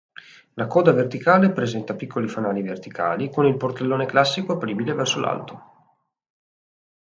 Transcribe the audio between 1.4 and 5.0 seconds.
presenta piccoli fanali verticali con il portellone classico apribile